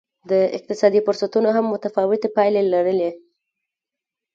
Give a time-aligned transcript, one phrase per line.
[0.29, 3.11] د اقتصادي فرصتونو هم متفاوتې پایلې لرلې.